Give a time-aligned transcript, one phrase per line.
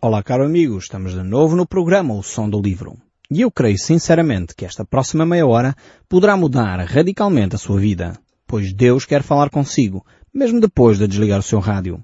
[0.00, 2.96] Olá, caro amigo, estamos de novo no programa O Som do Livro.
[3.28, 5.74] E eu creio sinceramente que esta próxima meia hora
[6.08, 8.16] poderá mudar radicalmente a sua vida,
[8.46, 12.00] pois Deus quer falar consigo, mesmo depois de desligar o seu rádio.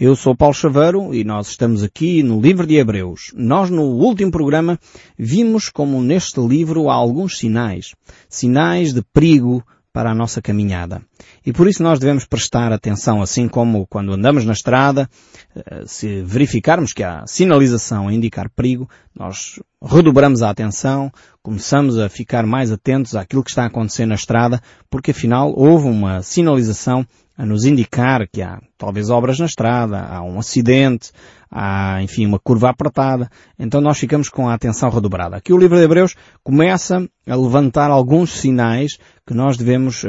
[0.00, 3.32] Eu sou Paulo Chaveiro e nós estamos aqui no livro de Hebreus.
[3.36, 4.76] Nós no último programa
[5.16, 7.94] vimos como neste livro há alguns sinais.
[8.28, 9.62] Sinais de perigo
[9.92, 11.02] para a nossa caminhada.
[11.44, 15.08] E por isso nós devemos prestar atenção, assim como quando andamos na estrada,
[15.56, 21.10] eh, se verificarmos que há sinalização a indicar perigo, nós redobramos a atenção,
[21.42, 24.60] começamos a ficar mais atentos àquilo que está a acontecer na estrada,
[24.90, 27.06] porque afinal houve uma sinalização
[27.38, 31.12] a nos indicar que há talvez obras na estrada, há um acidente,
[31.48, 33.30] há, enfim, uma curva apertada.
[33.56, 35.36] Então nós ficamos com a atenção redobrada.
[35.36, 40.08] Aqui o livro de Hebreus começa a levantar alguns sinais que nós devemos uh,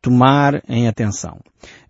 [0.00, 1.38] tomar em atenção.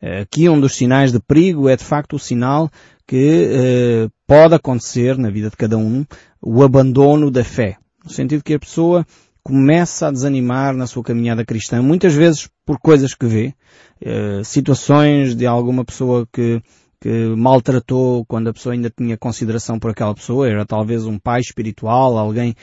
[0.03, 2.69] Uh, aqui um dos sinais de perigo é de facto o sinal
[3.07, 6.05] que uh, pode acontecer na vida de cada um,
[6.43, 7.77] o abandono da fé.
[8.05, 9.07] No sentido que a pessoa
[9.43, 13.55] começa a desanimar na sua caminhada cristã, muitas vezes por coisas que vê,
[14.01, 16.63] eh, situações de alguma pessoa que,
[17.01, 21.41] que maltratou quando a pessoa ainda tinha consideração por aquela pessoa, era talvez um pai
[21.41, 22.55] espiritual, alguém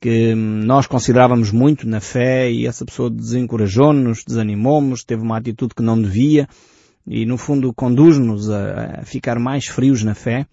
[0.00, 5.82] que nós considerávamos muito na fé e essa pessoa desencorajou-nos, desanimou-nos, teve uma atitude que
[5.82, 6.46] não devia
[7.06, 10.46] e no fundo conduz-nos a, a ficar mais frios na fé.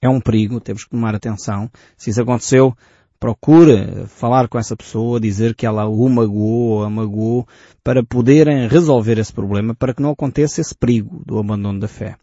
[0.00, 1.70] É um perigo, temos que tomar atenção.
[1.96, 2.74] Se isso aconteceu,
[3.22, 7.46] procure falar com essa pessoa, dizer que ela o magoou ou a magoou,
[7.84, 12.16] para poderem resolver esse problema, para que não aconteça esse perigo do abandono da fé.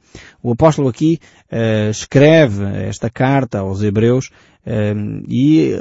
[0.44, 1.18] O apóstolo aqui
[1.50, 4.30] uh, escreve esta carta aos hebreus
[4.66, 5.72] uh, e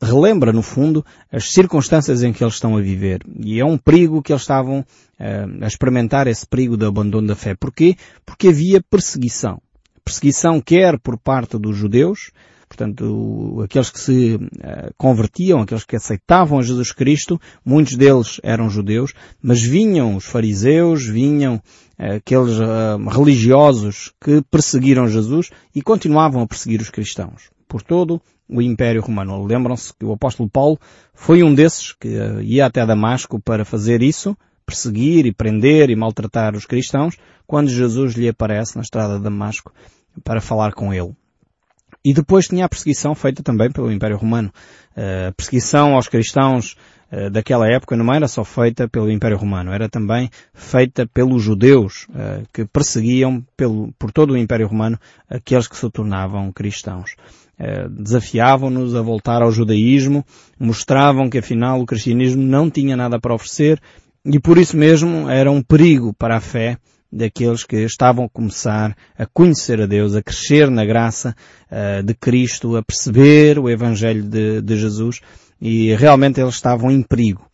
[0.00, 3.22] relembra, no fundo, as circunstâncias em que eles estão a viver.
[3.40, 4.80] E é um perigo que eles estavam
[5.18, 7.56] uh, a experimentar, esse perigo do abandono da fé.
[7.56, 7.96] Porquê?
[8.24, 9.60] Porque havia perseguição.
[10.04, 12.30] Perseguição quer por parte dos judeus,
[12.68, 19.12] Portanto, aqueles que se uh, convertiam, aqueles que aceitavam Jesus Cristo, muitos deles eram judeus,
[19.42, 26.46] mas vinham os fariseus, vinham uh, aqueles uh, religiosos que perseguiram Jesus e continuavam a
[26.46, 27.50] perseguir os cristãos.
[27.68, 29.44] Por todo o Império Romano.
[29.44, 30.78] Lembram-se que o apóstolo Paulo
[31.14, 32.08] foi um desses que
[32.42, 34.36] ia até Damasco para fazer isso,
[34.66, 39.72] perseguir e prender e maltratar os cristãos, quando Jesus lhe aparece na estrada de Damasco
[40.22, 41.14] para falar com ele.
[42.04, 44.52] E depois tinha a perseguição feita também pelo Império Romano.
[44.96, 46.76] A perseguição aos cristãos
[47.10, 52.08] eh, daquela época não era só feita pelo Império Romano, era também feita pelos judeus
[52.14, 54.98] eh, que perseguiam pelo, por todo o Império Romano
[55.30, 57.14] aqueles que se tornavam cristãos.
[57.56, 60.24] Eh, desafiavam-nos a voltar ao judaísmo,
[60.58, 63.80] mostravam que afinal o cristianismo não tinha nada para oferecer
[64.24, 66.78] e por isso mesmo era um perigo para a fé
[67.14, 71.34] daqueles que estavam a começar a conhecer a Deus, a crescer na graça
[71.70, 75.20] uh, de Cristo, a perceber o Evangelho de, de Jesus
[75.60, 77.46] e realmente eles estavam em perigo.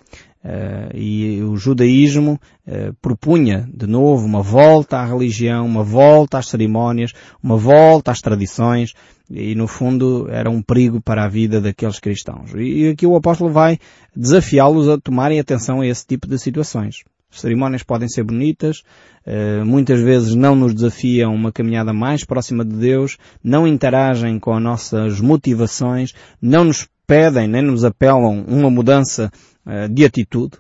[0.43, 6.49] Uh, e o judaísmo uh, propunha de novo uma volta à religião, uma volta às
[6.49, 8.95] cerimónias, uma volta às tradições
[9.31, 12.53] e no fundo era um perigo para a vida daqueles cristãos.
[12.57, 13.79] E aqui o apóstolo vai
[14.17, 17.05] desafiá-los a tomarem atenção a esse tipo de situações.
[17.33, 18.79] As cerimónias podem ser bonitas,
[19.27, 24.53] uh, muitas vezes não nos desafiam uma caminhada mais próxima de Deus, não interagem com
[24.53, 29.31] as nossas motivações, não nos pedem nem nos apelam uma mudança
[29.67, 30.59] uh, de atitude.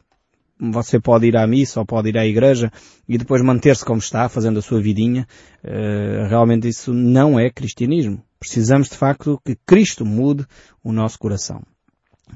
[0.61, 2.71] Você pode ir à missa ou pode ir à igreja
[3.09, 5.27] e depois manter-se como está, fazendo a sua vidinha.
[5.65, 8.23] Uh, realmente isso não é cristianismo.
[8.39, 10.47] Precisamos de facto que Cristo mude
[10.85, 11.63] o nosso coração.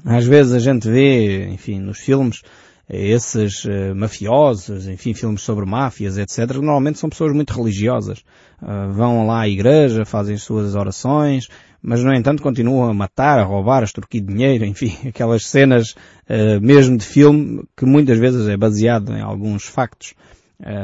[0.03, 2.41] Às vezes a gente vê, enfim, nos filmes,
[2.89, 8.19] esses uh, mafiosos, enfim, filmes sobre máfias, etc., normalmente são pessoas muito religiosas.
[8.61, 11.47] Uh, vão lá à igreja, fazem suas orações,
[11.81, 15.95] mas no entanto continuam a matar, a roubar, a extorquir dinheiro, enfim, aquelas cenas
[16.29, 20.13] uh, mesmo de filme que muitas vezes é baseado em alguns factos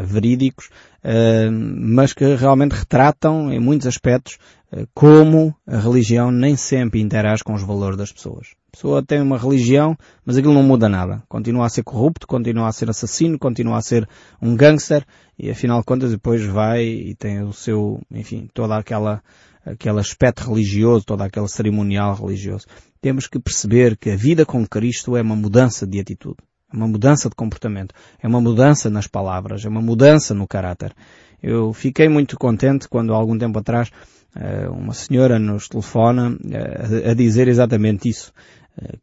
[0.03, 0.69] verídicos,
[1.49, 4.37] mas que realmente retratam em muitos aspectos
[4.93, 8.49] como a religião nem sempre interage com os valores das pessoas.
[8.69, 11.21] A pessoa tem uma religião, mas aquilo não muda nada.
[11.27, 14.07] Continua a ser corrupto, continua a ser assassino, continua a ser
[14.41, 15.05] um gangster
[15.37, 19.21] e afinal de contas depois vai e tem o seu, enfim, toda aquela,
[19.65, 22.65] aquele aspecto religioso, toda aquela cerimonial religioso.
[23.01, 26.37] Temos que perceber que a vida com Cristo é uma mudança de atitude.
[26.73, 27.93] É uma mudança de comportamento.
[28.21, 29.65] É uma mudança nas palavras.
[29.65, 30.93] É uma mudança no caráter.
[31.43, 34.20] Eu fiquei muito contente quando há algum tempo atrás eh,
[34.69, 38.33] uma senhora nos telefona eh, a dizer exatamente isso.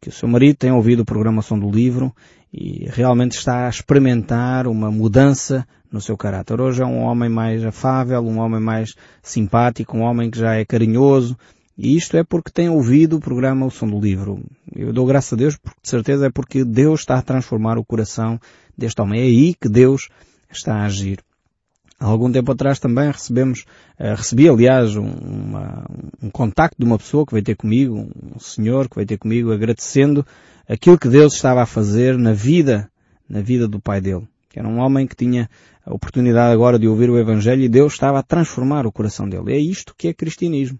[0.01, 2.13] que o seu marido tem ouvido a programação do livro
[2.51, 6.59] e realmente está a experimentar uma mudança no seu caráter.
[6.59, 10.65] Hoje é um homem mais afável, um homem mais simpático, um homem que já é
[10.65, 11.37] carinhoso,
[11.81, 14.43] e isto é porque tem ouvido o programa O Som do Livro.
[14.75, 17.85] Eu dou graças a Deus, porque de certeza é porque Deus está a transformar o
[17.85, 18.37] coração
[18.77, 19.21] deste homem.
[19.21, 20.09] É aí que Deus
[20.51, 21.19] está a agir.
[21.99, 23.65] Há algum tempo atrás também recebemos,
[23.99, 25.85] uh, recebi aliás um, uma,
[26.23, 29.51] um contacto de uma pessoa que veio ter comigo, um senhor que veio ter comigo
[29.51, 30.25] agradecendo
[30.67, 32.89] aquilo que Deus estava a fazer na vida,
[33.27, 34.27] na vida do pai dele.
[34.49, 35.49] Que era um homem que tinha
[35.85, 39.53] a oportunidade agora de ouvir o Evangelho e Deus estava a transformar o coração dele.
[39.53, 40.79] É isto que é cristianismo.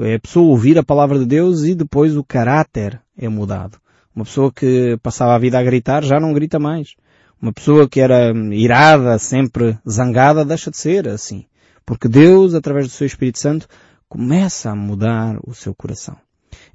[0.00, 3.78] É a pessoa ouvir a palavra de Deus e depois o caráter é mudado.
[4.16, 6.94] Uma pessoa que passava a vida a gritar já não grita mais.
[7.40, 11.46] Uma pessoa que era irada, sempre zangada, deixa de ser assim.
[11.86, 13.66] Porque Deus, através do seu Espírito Santo,
[14.08, 16.16] começa a mudar o seu coração.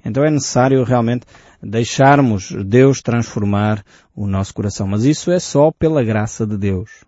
[0.04, 1.26] Então é necessário realmente
[1.62, 3.84] deixarmos Deus transformar
[4.14, 4.86] o nosso coração.
[4.86, 7.04] Mas isso é só pela graça de Deus.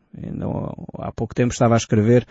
[0.99, 2.27] há pouco tempo estava a escrever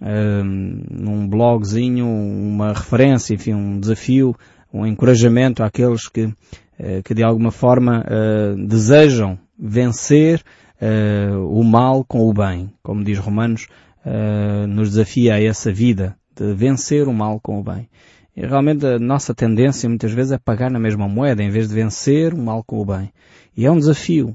[0.00, 4.34] um, num blogzinho uma referência, enfim, um desafio,
[4.72, 10.42] um encorajamento àqueles que, uh, que de alguma forma uh, desejam vencer
[10.82, 12.72] uh, o mal com o bem.
[12.82, 13.68] Como diz Romanos,
[14.04, 17.88] uh, nos desafia a essa vida de vencer o mal com o bem.
[18.36, 21.74] E realmente a nossa tendência muitas vezes é pagar na mesma moeda em vez de
[21.74, 23.12] vencer o mal com o bem.
[23.56, 24.34] E é um desafio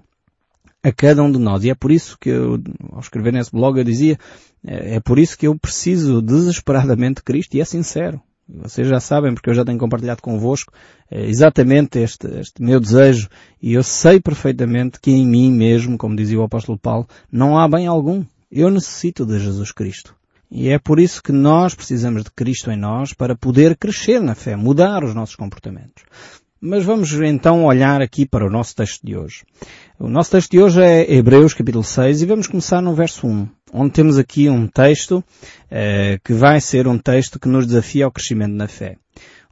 [0.83, 1.63] a cada um de nós.
[1.63, 2.61] E é por isso que eu,
[2.91, 4.17] ao escrever nesse blog, eu dizia,
[4.65, 8.21] é, é por isso que eu preciso desesperadamente de Cristo e é sincero.
[8.49, 10.71] Vocês já sabem, porque eu já tenho compartilhado convosco
[11.11, 13.27] é, exatamente este, este meu desejo
[13.61, 17.67] e eu sei perfeitamente que em mim mesmo, como dizia o apóstolo Paulo, não há
[17.67, 18.23] bem algum.
[18.49, 20.15] Eu necessito de Jesus Cristo.
[20.49, 24.33] E é por isso que nós precisamos de Cristo em nós para poder crescer na
[24.33, 26.03] fé, mudar os nossos comportamentos.
[26.59, 29.43] Mas vamos então olhar aqui para o nosso texto de hoje.
[29.99, 33.47] O nosso texto de hoje é Hebreus capítulo 6 e vamos começar no verso 1,
[33.73, 35.23] onde temos aqui um texto
[35.69, 38.97] eh, que vai ser um texto que nos desafia ao crescimento na fé.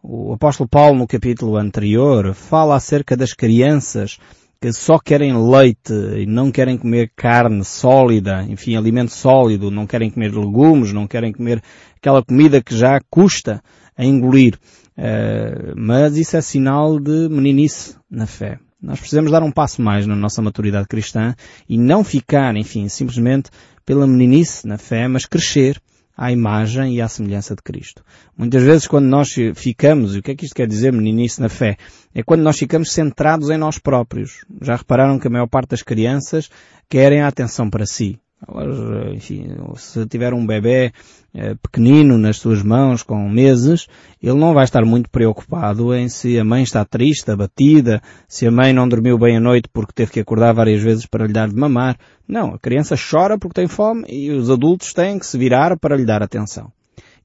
[0.02, 4.20] O apóstolo Paulo no capítulo anterior fala acerca das crianças
[4.62, 10.10] que só querem leite e não querem comer carne sólida, enfim, alimento sólido, não querem
[10.10, 11.62] comer legumes, não querem comer
[11.98, 13.62] aquela comida que já custa
[13.98, 14.58] a engolir.
[14.98, 18.60] Uh, mas isso é sinal de meninice na fé.
[18.82, 21.34] Nós precisamos dar um passo mais na nossa maturidade cristã
[21.68, 23.50] e não ficar, enfim, simplesmente
[23.86, 25.80] pela meninice na fé, mas crescer
[26.18, 28.04] à imagem e à semelhança de Cristo.
[28.38, 31.50] Muitas vezes quando nós ficamos, e o que é que isto quer dizer, meninice na
[31.50, 31.78] fé?
[32.14, 34.46] É quando nós ficamos centrados em nós próprios.
[34.62, 36.50] Já repararam que a maior parte das crianças
[36.90, 38.18] querem a atenção para si.
[38.48, 40.92] Elas, enfim, se tiver um bebê
[41.34, 43.88] eh, pequenino nas suas mãos, com meses,
[44.22, 48.52] ele não vai estar muito preocupado em se a mãe está triste, abatida, se a
[48.52, 51.50] mãe não dormiu bem a noite porque teve que acordar várias vezes para lhe dar
[51.50, 51.98] de mamar.
[52.28, 55.96] Não, a criança chora porque tem fome e os adultos têm que se virar para
[55.96, 56.72] lhe dar atenção.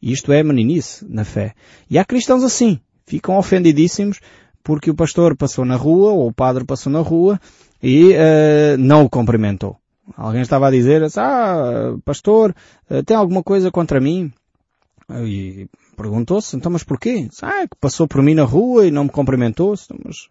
[0.02, 1.54] Isto é meninice na fé.
[1.88, 4.20] E há cristãos assim, ficam ofendidíssimos
[4.62, 7.38] porque o pastor passou na rua ou o padre passou na rua
[7.82, 9.79] e uh, não o cumprimentou.
[10.16, 12.54] Alguém estava a dizer, ah, pastor,
[12.88, 14.32] eh, tem alguma coisa contra mim?
[15.10, 17.28] E perguntou-se, então mas porquê?
[17.42, 19.74] Ah, é que passou por mim na rua e não me cumprimentou.
[20.04, 20.28] Mas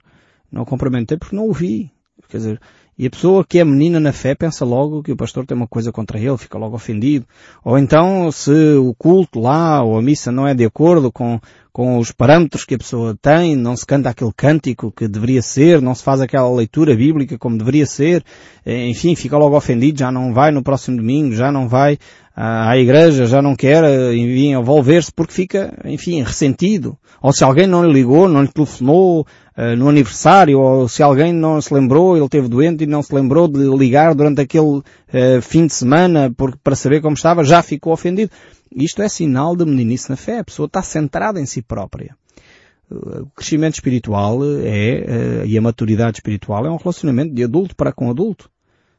[0.52, 1.92] não cumprimentei porque não o vi.
[2.30, 2.62] Quer dizer,
[3.00, 5.70] e a pessoa que é menina na fé pensa logo que o pastor tem uma
[5.70, 7.26] coisa contra ele, fica logo ofendido.
[7.64, 11.40] Ou então, se o culto lá ou a missa não é de acordo com,
[11.72, 15.82] com os parâmetros que a pessoa tem, não se canta aquele cântico que deveria ser,
[15.82, 18.22] não se faz aquela leitura bíblica como deveria ser,
[18.66, 21.98] eh, enfim, fica logo ofendido, já não vai no próximo domingo, já não vai
[22.36, 26.98] à igreja, já não quer, eh, envolver-se porque fica, enfim, ressentido.
[27.22, 29.26] Ou se alguém não lhe ligou, não lhe telefonou,
[29.60, 33.14] uh, no aniversário, ou se alguém não se lembrou, ele esteve doente e não se
[33.14, 37.92] lembrou de ligar durante aquele uh, fim de semana para saber como estava, já ficou
[37.92, 38.32] ofendido.
[38.74, 40.40] Isto é sinal de meninice na fé.
[40.40, 42.16] A pessoa está centrada em si própria.
[42.90, 48.10] O crescimento espiritual é, e a maturidade espiritual é um relacionamento de adulto para com
[48.10, 48.50] adulto.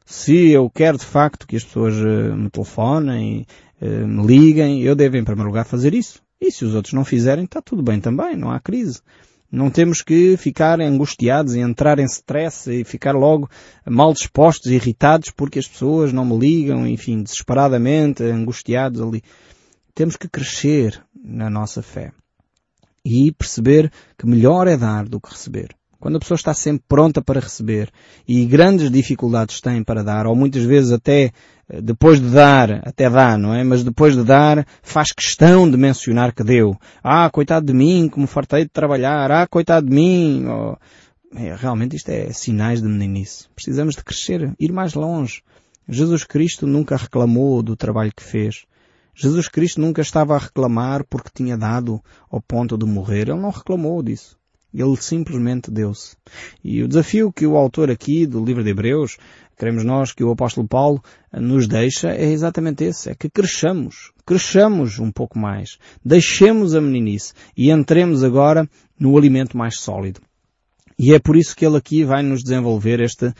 [0.05, 3.45] Se eu quero de facto que as pessoas me telefonem,
[3.81, 6.21] me liguem, eu devo em primeiro lugar fazer isso.
[6.39, 9.01] E se os outros não fizerem, está tudo bem também, não há crise.
[9.51, 13.49] Não temos que ficar angustiados e entrar em stress e ficar logo
[13.85, 19.21] mal dispostos irritados porque as pessoas não me ligam, enfim, desesperadamente, angustiados ali.
[19.93, 22.13] Temos que crescer na nossa fé
[23.03, 25.75] e perceber que melhor é dar do que receber.
[25.99, 27.91] Quando a pessoa está sempre pronta para receber
[28.27, 31.31] e grandes dificuldades tem para dar, ou muitas vezes até
[31.81, 33.63] depois de dar, até dá, não é?
[33.63, 36.75] Mas depois de dar, faz questão de mencionar que deu.
[37.03, 39.31] Ah, coitado de mim, como fartei de trabalhar.
[39.31, 40.45] Ah, coitado de mim.
[40.47, 40.75] Oh,
[41.33, 43.47] é, realmente isto é sinais de meninice.
[43.55, 45.43] Precisamos de crescer, ir mais longe.
[45.87, 48.65] Jesus Cristo nunca reclamou do trabalho que fez.
[49.13, 53.29] Jesus Cristo nunca estava a reclamar porque tinha dado ao ponto de morrer.
[53.29, 54.40] Ele não reclamou disso.
[54.73, 56.15] Ele simplesmente deu-se.
[56.63, 59.17] E o desafio que o autor aqui do livro de Hebreus,
[59.57, 63.09] queremos nós que o apóstolo Paulo nos deixa, é exatamente esse.
[63.09, 64.11] É que cresçamos.
[64.25, 65.77] Cresçamos um pouco mais.
[66.03, 70.21] Deixemos a meninice e entremos agora no alimento mais sólido.
[70.97, 73.33] E é por isso que ele aqui vai nos desenvolver este uh,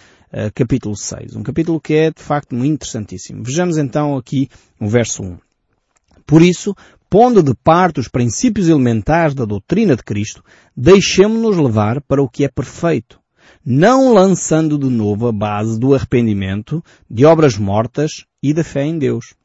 [0.55, 1.35] capítulo 6.
[1.35, 3.43] Um capítulo que é de facto muito interessantíssimo.
[3.43, 5.37] Vejamos então aqui o verso 1.
[6.25, 6.75] Por isso,
[7.11, 10.41] pondo de parte os princípios elementares da doutrina de Cristo,
[10.75, 13.19] deixemos-nos levar para o que é perfeito,
[13.65, 18.97] não lançando de novo a base do arrependimento, de obras mortas e da fé em
[18.97, 19.35] Deus.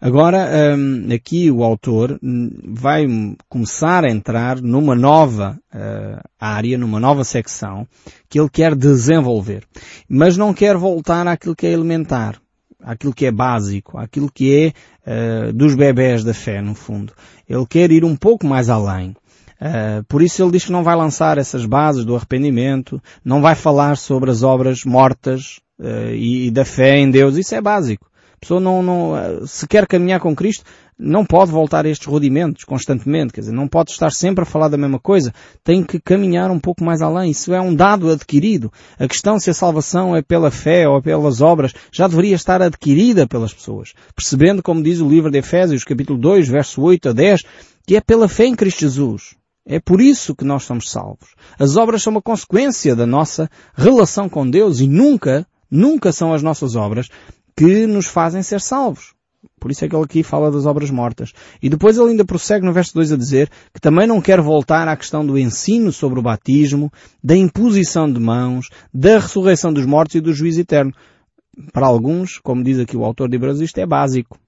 [0.00, 3.06] Agora, hum, aqui o autor hum, vai
[3.46, 7.86] começar a entrar numa nova uh, área, numa nova secção,
[8.28, 9.64] que ele quer desenvolver.
[10.08, 12.41] Mas não quer voltar àquilo que é elementar,
[12.82, 14.74] àquilo que é básico, àquilo que
[15.06, 17.12] é uh, dos bebés da fé, no fundo.
[17.48, 19.10] Ele quer ir um pouco mais além.
[19.60, 23.54] Uh, por isso ele diz que não vai lançar essas bases do arrependimento, não vai
[23.54, 25.60] falar sobre as obras mortas
[26.14, 27.36] e, e da fé em Deus.
[27.36, 28.12] Isso é básico
[28.42, 30.64] pessoa não, não, se quer caminhar com Cristo,
[30.98, 34.68] não pode voltar a estes rudimentos constantemente, quer dizer, não pode estar sempre a falar
[34.68, 35.32] da mesma coisa,
[35.64, 38.72] tem que caminhar um pouco mais além, isso é um dado adquirido.
[38.98, 43.26] A questão se a salvação é pela fé ou pelas obras, já deveria estar adquirida
[43.26, 47.44] pelas pessoas, percebendo, como diz o livro de Efésios, capítulo 2, verso 8 a 10,
[47.86, 49.34] que é pela fé em Cristo Jesus.
[49.64, 51.34] É por isso que nós somos salvos.
[51.58, 56.42] As obras são uma consequência da nossa relação com Deus e nunca, nunca são as
[56.42, 57.08] nossas obras
[57.56, 59.14] que nos fazem ser salvos.
[59.58, 61.32] Por isso é que ele aqui fala das obras mortas.
[61.62, 64.88] E depois ele ainda prossegue no verso 2 a dizer que também não quer voltar
[64.88, 70.16] à questão do ensino sobre o batismo, da imposição de mãos, da ressurreição dos mortos
[70.16, 70.92] e do juízo eterno.
[71.72, 74.38] Para alguns, como diz aqui o autor de Hebreus, isto é básico.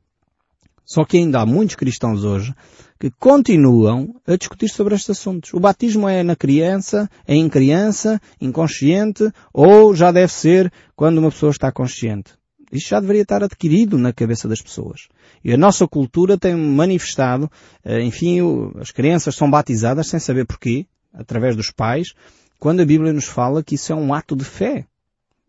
[0.85, 2.55] Só que ainda há muitos cristãos hoje
[3.01, 5.53] que continuam a discutir sobre estes assuntos.
[5.55, 11.31] O batismo é na criança, é em criança, inconsciente, ou já deve ser quando uma
[11.31, 12.33] pessoa está consciente.
[12.75, 15.09] Isto já deveria estar adquirido na cabeça das pessoas.
[15.45, 17.49] E a nossa cultura tem manifestado,
[17.85, 18.41] eh, enfim,
[18.81, 22.15] as crianças são batizadas sem saber porquê, através dos pais,
[22.59, 24.85] quando a Bíblia nos fala que isso é um ato de fé.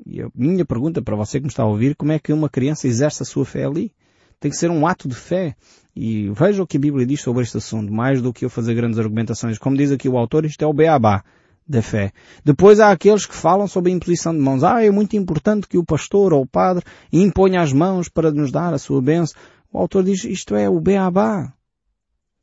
[0.05, 2.49] E a minha pergunta para você que me está a ouvir, como é que uma
[2.49, 3.91] criança exerce a sua fé ali?
[4.39, 5.55] Tem que ser um ato de fé.
[5.95, 8.75] E veja o que a Bíblia diz sobre este assunto, mais do que eu fazer
[8.75, 9.57] grandes argumentações.
[9.57, 11.23] Como diz aqui o autor, isto é o beabá
[11.67, 12.11] da fé.
[12.43, 14.63] Depois há aqueles que falam sobre a imposição de mãos.
[14.63, 18.51] Ah, é muito importante que o pastor ou o padre imponha as mãos para nos
[18.51, 19.35] dar a sua bênção.
[19.71, 21.51] O autor diz, isto é o beabá.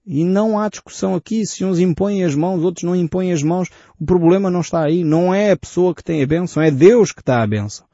[0.05, 1.47] E não há discussão aqui.
[1.47, 5.05] Se uns impõem as mãos, outros não impõem as mãos, o problema não está aí.
[5.05, 7.87] Não é a pessoa que tem a bênção, é Deus que dá a bênção.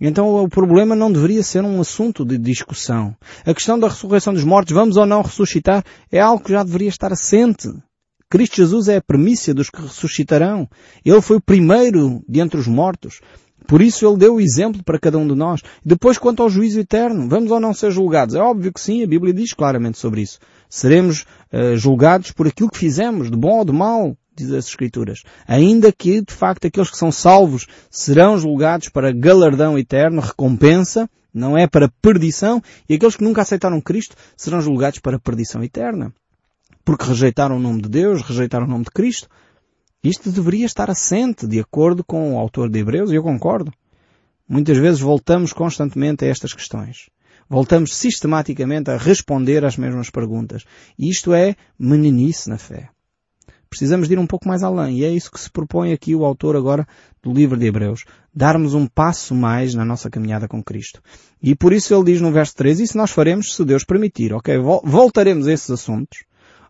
[0.00, 3.16] Então o problema não deveria ser um assunto de discussão.
[3.46, 6.88] A questão da ressurreição dos mortos, vamos ou não ressuscitar, é algo que já deveria
[6.88, 7.68] estar assente.
[8.30, 10.68] Cristo Jesus é a premissa dos que ressuscitarão.
[11.04, 13.20] Ele foi o primeiro de entre os mortos.
[13.66, 15.62] Por isso ele deu o exemplo para cada um de nós.
[15.84, 18.34] Depois, quanto ao juízo eterno, vamos ou não ser julgados?
[18.34, 20.38] É óbvio que sim, a Bíblia diz claramente sobre isso.
[20.68, 25.22] Seremos uh, julgados por aquilo que fizemos, de bom ou de mal, diz as Escrituras.
[25.46, 31.56] Ainda que, de facto, aqueles que são salvos serão julgados para galardão eterno, recompensa, não
[31.56, 36.12] é para perdição, e aqueles que nunca aceitaram Cristo serão julgados para perdição eterna
[36.84, 39.28] porque rejeitaram o nome de Deus, rejeitaram o nome de Cristo.
[40.02, 43.72] Isto deveria estar assente de acordo com o autor de Hebreus, e eu concordo.
[44.46, 47.08] Muitas vezes voltamos constantemente a estas questões.
[47.48, 50.64] Voltamos sistematicamente a responder às mesmas perguntas.
[50.98, 52.90] E isto é meninice na fé.
[53.68, 54.98] Precisamos de ir um pouco mais além.
[54.98, 56.86] E é isso que se propõe aqui o autor agora
[57.22, 58.04] do livro de Hebreus.
[58.32, 61.00] Darmos um passo mais na nossa caminhada com Cristo.
[61.42, 64.32] E por isso ele diz no verso 3, isso nós faremos se Deus permitir.
[64.34, 64.54] Ok?
[64.84, 66.24] Voltaremos a esses assuntos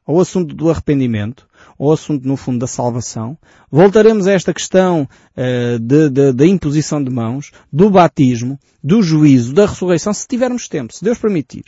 [0.06, 1.46] ao assunto do arrependimento,
[1.78, 3.38] ao assunto, no fundo, da salvação.
[3.70, 10.12] Voltaremos a esta questão uh, da imposição de mãos, do batismo, do juízo, da ressurreição,
[10.12, 11.64] se tivermos tempo, se Deus permitir.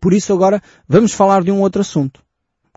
[0.00, 2.22] Por isso agora vamos falar de um outro assunto.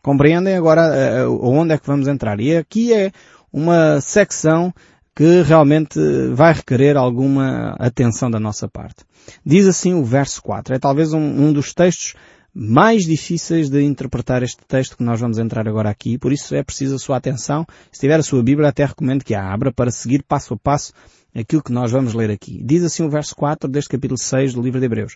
[0.02, 2.40] Compreendem agora uh, onde é que vamos entrar?
[2.40, 3.12] E aqui é
[3.52, 4.74] uma secção
[5.14, 6.00] que realmente
[6.34, 9.04] vai requerer alguma atenção da nossa parte.
[9.44, 10.76] Diz assim o verso 4.
[10.76, 12.14] É talvez um, um dos textos
[12.60, 16.64] mais difíceis de interpretar este texto que nós vamos entrar agora aqui, por isso é
[16.64, 17.68] preciso a sua atenção.
[17.92, 20.92] Se tiver a sua Bíblia, até recomendo que a abra para seguir passo a passo
[21.36, 22.60] aquilo que nós vamos ler aqui.
[22.64, 25.16] Diz assim o verso 4 deste capítulo 6 do livro de Hebreus.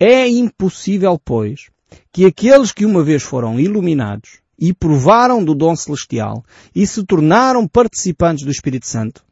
[0.00, 1.68] É impossível, pois,
[2.12, 6.44] que aqueles que uma vez foram iluminados e provaram do dom celestial
[6.74, 9.24] e se tornaram participantes do Espírito Santo,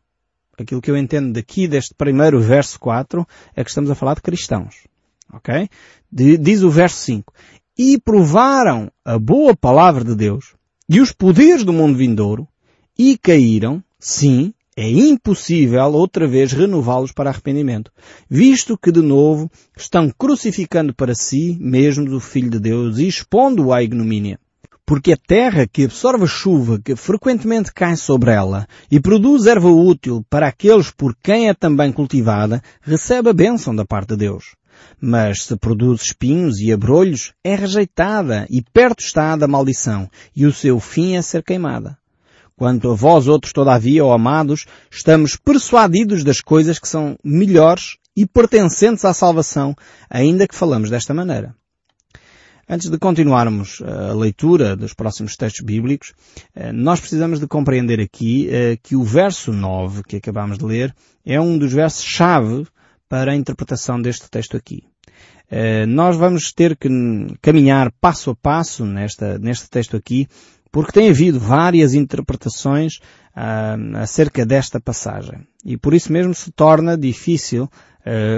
[0.56, 4.22] aquilo que eu entendo daqui deste primeiro verso 4 é que estamos a falar de
[4.22, 4.86] cristãos.
[5.32, 5.68] Ok?
[6.10, 7.32] Diz o verso 5.
[7.76, 10.54] E provaram a boa palavra de Deus
[10.88, 12.48] e os poderes do mundo vindouro
[12.98, 17.90] e caíram, sim, é impossível outra vez renová-los para arrependimento,
[18.30, 23.72] visto que de novo estão crucificando para si mesmos o Filho de Deus e expondo-o
[23.72, 24.38] à ignomínia.
[24.86, 29.68] Porque a terra que absorve a chuva que frequentemente cai sobre ela e produz erva
[29.68, 34.54] útil para aqueles por quem é também cultivada, recebe a bênção da parte de Deus.
[35.00, 40.52] Mas se produz espinhos e abrolhos, é rejeitada e perto está da maldição, e o
[40.52, 41.98] seu fim é ser queimada.
[42.56, 48.26] Quanto a vós outros, todavia, ó amados, estamos persuadidos das coisas que são melhores e
[48.26, 49.76] pertencentes à salvação,
[50.10, 51.54] ainda que falamos desta maneira.
[52.68, 56.12] Antes de continuarmos eh, a leitura dos próximos textos bíblicos,
[56.54, 60.94] eh, nós precisamos de compreender aqui eh, que o verso 9 que acabamos de ler
[61.24, 62.66] é um dos versos-chave
[63.08, 64.84] para a interpretação deste texto aqui.
[65.88, 66.88] Nós vamos ter que
[67.40, 70.28] caminhar passo a passo nesta, neste texto aqui,
[70.70, 73.00] porque tem havido várias interpretações
[73.94, 75.46] acerca desta passagem.
[75.64, 77.70] E por isso mesmo se torna difícil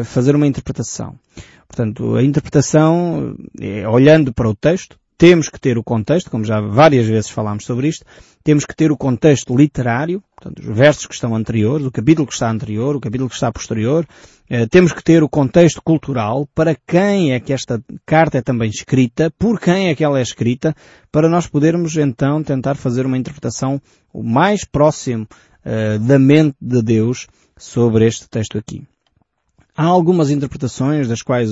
[0.05, 1.19] fazer uma interpretação.
[1.67, 6.62] Portanto, a interpretação, é, olhando para o texto, temos que ter o contexto, como já
[6.62, 8.07] várias vezes falámos sobre isto,
[8.43, 12.33] temos que ter o contexto literário, portanto, os versos que estão anteriores, o capítulo que
[12.33, 14.07] está anterior, o capítulo que está posterior,
[14.49, 18.71] eh, temos que ter o contexto cultural, para quem é que esta carta é também
[18.71, 20.75] escrita, por quem é que ela é escrita,
[21.12, 23.79] para nós podermos então tentar fazer uma interpretação
[24.15, 25.29] o mais próximo
[25.62, 27.27] eh, da mente de Deus
[27.59, 28.85] sobre este texto aqui.
[29.77, 31.50] Há algumas interpretações das quais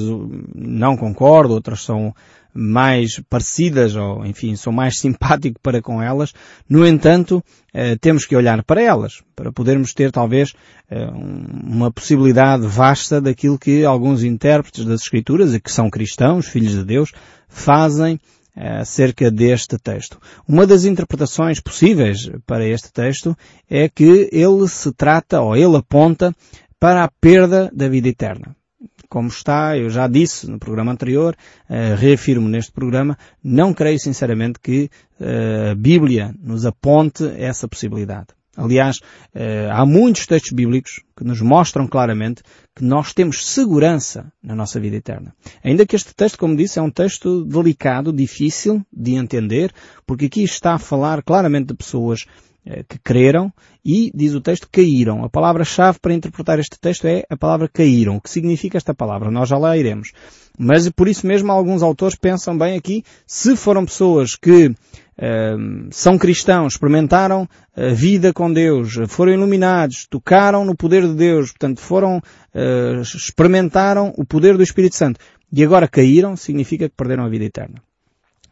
[0.55, 2.15] não concordo, outras são
[2.55, 6.33] mais parecidas ou, enfim, sou mais simpático para com elas.
[6.69, 10.52] No entanto, eh, temos que olhar para elas para podermos ter talvez
[10.90, 16.73] eh, uma possibilidade vasta daquilo que alguns intérpretes das Escrituras, e que são cristãos, filhos
[16.73, 17.12] de Deus,
[17.49, 18.19] fazem
[18.57, 20.21] eh, acerca deste texto.
[20.47, 23.37] Uma das interpretações possíveis para este texto
[23.71, 26.34] é que ele se trata, ou ele aponta,
[26.80, 28.56] para a perda da vida eterna.
[29.08, 31.34] Como está, eu já disse no programa anterior,
[31.69, 38.28] uh, reafirmo neste programa, não creio sinceramente que uh, a Bíblia nos aponte essa possibilidade.
[38.58, 42.43] Aliás, uh, há muitos textos bíblicos que nos mostram claramente
[42.75, 45.32] que nós temos segurança na nossa vida eterna.
[45.62, 49.73] Ainda que este texto, como disse, é um texto delicado, difícil de entender,
[50.04, 52.26] porque aqui está a falar claramente de pessoas
[52.89, 53.52] que creram
[53.85, 55.25] e, diz o texto, caíram.
[55.25, 58.17] A palavra-chave para interpretar este texto é a palavra caíram.
[58.17, 59.31] O que significa esta palavra?
[59.31, 60.13] Nós já lá iremos.
[60.59, 64.75] Mas por isso mesmo alguns autores pensam bem aqui, se foram pessoas que
[65.19, 71.50] Uh, são cristãos, experimentaram a vida com Deus, foram iluminados, tocaram no poder de Deus,
[71.50, 75.19] portanto foram, uh, experimentaram o poder do Espírito Santo
[75.52, 77.83] e agora caíram, significa que perderam a vida eterna.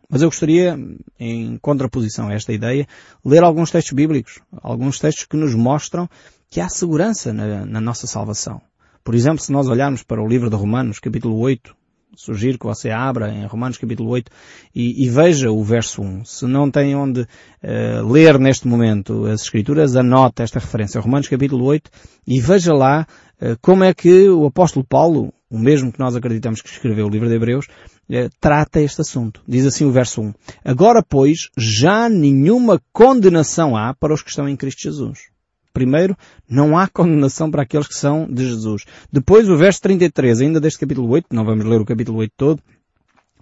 [0.09, 0.79] Mas eu gostaria,
[1.19, 2.87] em contraposição a esta ideia,
[3.25, 6.09] ler alguns textos bíblicos, alguns textos que nos mostram
[6.49, 8.61] que há segurança na, na nossa salvação.
[9.03, 11.77] Por exemplo, se nós olharmos para o livro de Romanos, capítulo 8,
[12.15, 14.31] sugiro que você abra em Romanos capítulo 8
[14.75, 16.25] e, e veja o verso 1.
[16.25, 21.01] Se não tem onde uh, ler neste momento as escrituras, anote esta referência.
[21.01, 21.91] Romanos capítulo 8
[22.27, 23.07] e veja lá
[23.41, 27.11] uh, como é que o apóstolo Paulo, o mesmo que nós acreditamos que escreveu o
[27.11, 27.67] livro de Hebreus,
[28.09, 29.43] eh, trata este assunto.
[29.47, 30.33] Diz assim o verso 1.
[30.65, 35.36] Agora, pois, já nenhuma condenação há para os que estão em Cristo Jesus.
[35.77, 36.17] Primeiro,
[36.49, 38.87] não há condenação para aqueles que são de Jesus.
[39.13, 42.63] Depois, o verso 33, ainda deste capítulo 8, não vamos ler o capítulo 8 todo,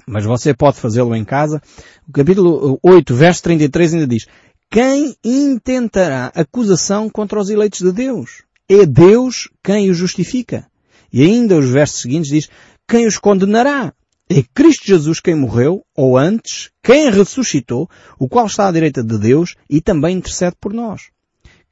[0.05, 1.62] mas você pode fazê-lo em casa.
[2.09, 4.27] O capítulo 8, verso 33 ainda diz,
[4.68, 8.42] quem intentará acusação contra os eleitos de Deus?
[8.68, 10.66] É Deus quem os justifica.
[11.12, 12.49] E ainda os versos seguintes diz,
[12.88, 13.92] quem os condenará?
[14.29, 19.20] É Cristo Jesus quem morreu, ou antes, quem ressuscitou, o qual está à direita de
[19.20, 21.13] Deus e também intercede por nós.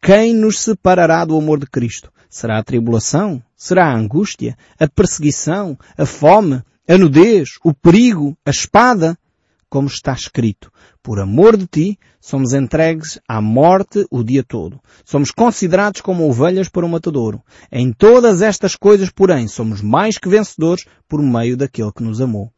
[0.05, 2.13] Quem nos separará do amor de Cristo?
[2.29, 3.41] Será a tribulação?
[3.57, 4.59] Será a angústia?
[4.77, 5.79] A perseguição?
[5.97, 6.61] A fome?
[6.89, 7.51] A nudez?
[7.63, 8.37] O perigo?
[8.45, 9.17] A espada?
[9.71, 10.73] Como está escrito,
[11.05, 14.81] por amor de ti, somos entregues à morte o dia todo.
[15.05, 17.41] Somos considerados como ovelhas para o matadouro.
[17.71, 22.53] Em todas estas coisas, porém, somos mais que vencedores por meio daquele que nos amou.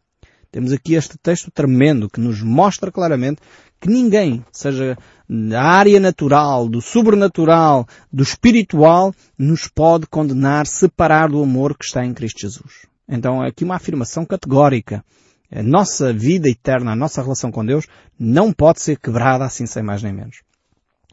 [0.50, 3.42] Temos aqui este texto tremendo que nos mostra claramente
[3.84, 4.96] que ninguém, seja
[5.28, 12.02] da área natural, do sobrenatural, do espiritual, nos pode condenar, separar do amor que está
[12.02, 12.86] em Cristo Jesus.
[13.06, 15.04] Então, é aqui uma afirmação categórica
[15.52, 17.86] A nossa vida eterna, a nossa relação com Deus,
[18.18, 20.38] não pode ser quebrada assim sem mais nem menos.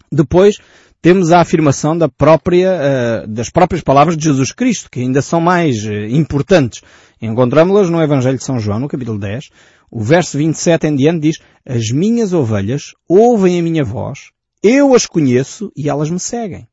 [0.09, 0.57] Depois,
[1.01, 5.41] temos a afirmação da própria, uh, das próprias palavras de Jesus Cristo, que ainda são
[5.41, 6.81] mais uh, importantes.
[7.21, 9.49] Encontramos-las no Evangelho de São João, no capítulo 10.
[9.91, 14.29] O verso 27 em diante diz, As minhas ovelhas ouvem a minha voz,
[14.63, 16.65] eu as conheço e elas me seguem.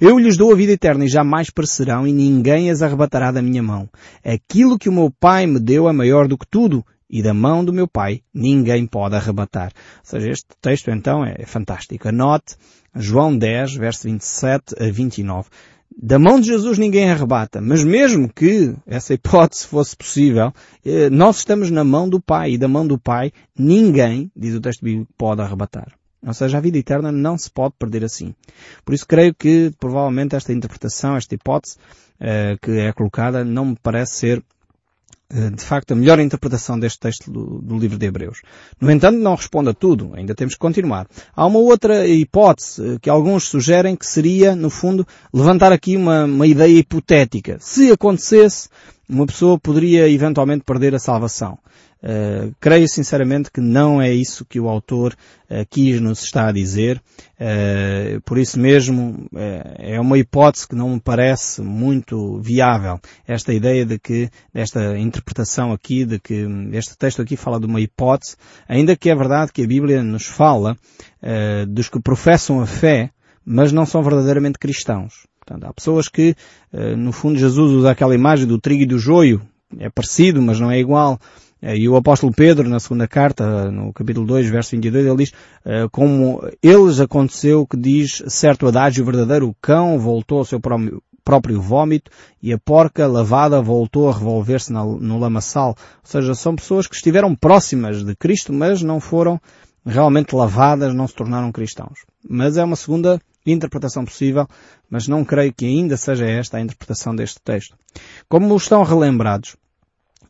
[0.00, 3.62] Eu lhes dou a vida eterna e jamais perecerão e ninguém as arrebatará da minha
[3.62, 3.88] mão.
[4.24, 7.64] Aquilo que o meu Pai me deu é maior do que tudo e da mão
[7.64, 9.70] do meu Pai ninguém pode arrebatar.
[9.98, 12.08] Ou seja, este texto então é fantástico.
[12.08, 12.56] Anote
[12.94, 15.48] João 10, verso 27 a 29.
[15.94, 20.52] Da mão de Jesus ninguém arrebata, mas mesmo que essa hipótese fosse possível,
[20.84, 24.60] eh, nós estamos na mão do Pai e da mão do Pai ninguém, diz o
[24.60, 25.92] texto bíblico, pode arrebatar.
[26.26, 28.34] Ou seja, a vida eterna não se pode perder assim.
[28.84, 31.76] Por isso creio que provavelmente esta interpretação, esta hipótese
[32.20, 34.44] uh, que é colocada, não me parece ser
[35.28, 38.42] de facto a melhor interpretação deste texto do, do, livro de Hebreus.
[38.80, 41.06] No entanto, não responde a tudo, ainda temos que continuar.
[41.34, 46.24] Há uma outra hipótese uh, que alguns sugerem que seria, no fundo, levantar aqui uma,
[46.24, 47.58] uma ideia hipotética.
[47.60, 48.68] Se acontecesse,
[49.08, 51.58] uma pessoa poderia eventualmente perder a salvação.
[52.02, 55.16] Uh, creio sinceramente que não é isso que o autor
[55.50, 57.02] uh, quis nos está a dizer.
[57.40, 59.26] Uh, por isso mesmo
[59.78, 63.00] é uma hipótese que não me parece muito viável.
[63.26, 67.80] Esta ideia de que, esta interpretação aqui, de que este texto aqui fala de uma
[67.80, 68.36] hipótese,
[68.68, 70.76] ainda que é verdade que a Bíblia nos fala
[71.68, 73.10] dos que professam a fé,
[73.44, 75.26] mas não são verdadeiramente cristãos.
[75.40, 76.34] Portanto, há pessoas que,
[76.96, 79.42] no fundo, Jesus usa aquela imagem do trigo e do joio,
[79.78, 81.18] é parecido, mas não é igual.
[81.66, 85.32] Eh, e o apóstolo Pedro, na segunda carta, no capítulo 2, verso 22, ele diz,
[85.64, 91.60] eh, como eles aconteceu que diz certo adágio verdadeiro, o cão voltou ao seu próprio
[91.60, 92.08] vômito
[92.40, 95.70] e a porca lavada voltou a revolver-se no lamaçal.
[95.70, 99.40] Ou seja, são pessoas que estiveram próximas de Cristo, mas não foram
[99.84, 101.98] realmente lavadas, não se tornaram cristãos.
[102.28, 104.46] Mas é uma segunda interpretação possível,
[104.88, 107.76] mas não creio que ainda seja esta a interpretação deste texto.
[108.28, 109.56] Como estão relembrados,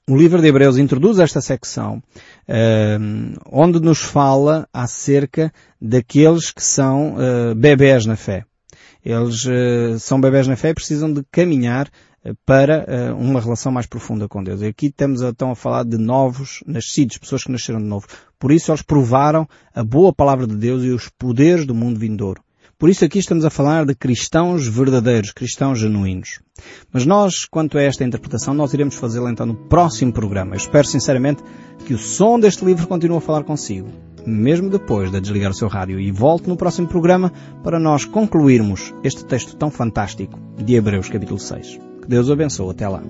[0.08, 2.00] o livro de Hebreus introduz esta secção
[2.48, 8.44] uh, onde nos fala acerca daqueles que são uh, bebés na fé.
[9.04, 11.90] Eles uh, são bebés na fé e precisam de caminhar
[12.44, 14.60] para uma relação mais profunda com Deus.
[14.60, 18.08] E aqui estamos então a falar de novos nascidos, pessoas que nasceram de novo.
[18.36, 22.42] Por isso eles provaram a boa palavra de Deus e os poderes do mundo vindouro.
[22.78, 26.40] Por isso aqui estamos a falar de cristãos verdadeiros, cristãos genuínos.
[26.92, 30.54] Mas nós, quanto a esta interpretação, nós iremos fazê-la então no próximo programa.
[30.54, 31.42] Eu espero sinceramente
[31.86, 33.88] que o som deste livro continue a falar consigo,
[34.26, 37.32] mesmo depois de desligar o seu rádio, e volte no próximo programa
[37.64, 41.78] para nós concluirmos este texto tão fantástico de Hebreus capítulo 6.
[42.02, 42.72] Que Deus o abençoe.
[42.72, 43.02] Até lá.